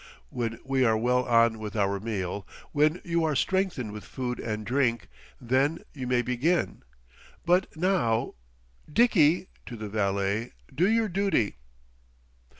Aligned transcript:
When 0.31 0.57
we 0.65 0.83
are 0.83 0.97
well 0.97 1.25
on 1.25 1.59
with 1.59 1.75
our 1.75 1.99
meal, 1.99 2.47
when 2.71 3.01
you 3.05 3.23
are 3.23 3.35
strengthened 3.35 3.91
with 3.91 4.03
food 4.03 4.39
and 4.39 4.65
drink, 4.65 5.07
then 5.39 5.83
you 5.93 6.07
may 6.07 6.23
begin. 6.23 6.81
But 7.45 7.75
now 7.77 8.33
Dickie," 8.91 9.49
to 9.67 9.75
the 9.75 9.89
valet, 9.89 10.53
"do 10.73 10.89
your 10.89 11.07
duty!" 11.07 11.57